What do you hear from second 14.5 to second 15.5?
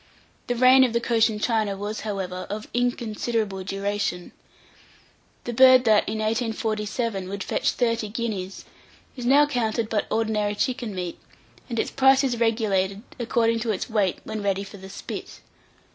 for the spit.